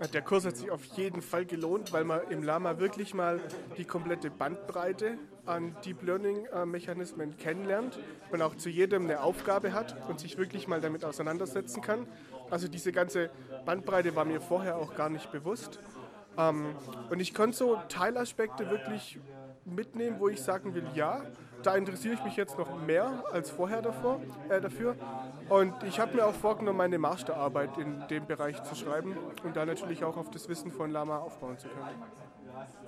Der 0.00 0.22
Kurs 0.22 0.44
hat 0.44 0.56
sich 0.56 0.70
auf 0.70 0.84
jeden 0.96 1.22
Fall 1.22 1.44
gelohnt, 1.44 1.92
weil 1.92 2.04
man 2.04 2.20
im 2.30 2.44
Lama 2.44 2.78
wirklich 2.78 3.14
mal 3.14 3.40
die 3.76 3.84
komplette 3.84 4.30
Bandbreite 4.30 5.18
an 5.44 5.74
Deep 5.84 6.04
Learning 6.04 6.46
äh, 6.46 7.30
kennenlernt 7.36 7.98
und 8.30 8.40
auch 8.40 8.54
zu 8.54 8.68
jedem 8.68 9.04
eine 9.04 9.20
Aufgabe 9.20 9.72
hat 9.72 9.96
und 10.08 10.20
sich 10.20 10.38
wirklich 10.38 10.68
mal 10.68 10.80
damit 10.80 11.04
auseinandersetzen 11.04 11.82
kann. 11.82 12.06
Also 12.48 12.68
diese 12.68 12.92
ganze 12.92 13.30
Bandbreite 13.66 14.14
war 14.14 14.24
mir 14.24 14.40
vorher 14.40 14.76
auch 14.76 14.94
gar 14.94 15.10
nicht 15.10 15.32
bewusst. 15.32 15.80
Ähm, 16.36 16.74
und 17.10 17.20
ich 17.20 17.34
konnte 17.34 17.56
so 17.56 17.80
Teilaspekte 17.88 18.68
wirklich 18.70 19.18
mitnehmen, 19.64 20.16
wo 20.18 20.28
ich 20.28 20.42
sagen 20.42 20.74
will, 20.74 20.86
ja, 20.94 21.22
da 21.62 21.74
interessiere 21.74 22.14
ich 22.14 22.24
mich 22.24 22.36
jetzt 22.36 22.56
noch 22.56 22.80
mehr 22.82 23.24
als 23.32 23.50
vorher 23.50 23.82
davor, 23.82 24.20
äh, 24.48 24.60
dafür. 24.60 24.96
Und 25.48 25.74
ich 25.84 25.98
habe 25.98 26.14
mir 26.16 26.26
auch 26.26 26.34
vorgenommen, 26.34 26.78
meine 26.78 26.98
Masterarbeit 26.98 27.76
in 27.78 28.06
dem 28.08 28.26
Bereich 28.26 28.62
zu 28.62 28.74
schreiben 28.74 29.16
und 29.42 29.56
da 29.56 29.66
natürlich 29.66 30.04
auch 30.04 30.16
auf 30.16 30.30
das 30.30 30.48
Wissen 30.48 30.70
von 30.70 30.90
Lama 30.90 31.18
aufbauen 31.18 31.58
zu 31.58 31.68
können. 31.68 32.02